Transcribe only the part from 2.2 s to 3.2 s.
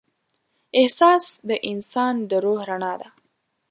د روح رڼا ده.